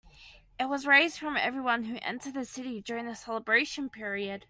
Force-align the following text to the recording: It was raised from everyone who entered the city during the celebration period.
It 0.59 0.65
was 0.65 0.87
raised 0.87 1.19
from 1.19 1.37
everyone 1.37 1.83
who 1.83 1.99
entered 2.01 2.33
the 2.33 2.43
city 2.43 2.81
during 2.81 3.05
the 3.05 3.13
celebration 3.13 3.87
period. 3.87 4.39